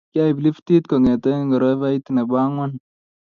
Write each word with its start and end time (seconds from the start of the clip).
Kya 0.11 0.23
ib 0.31 0.37
liftit 0.43 0.83
kongete 0.89 1.31
korofait 1.49 2.05
nebo 2.15 2.33
angwan. 2.45 2.71